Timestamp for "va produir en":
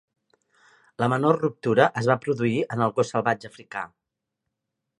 2.11-2.83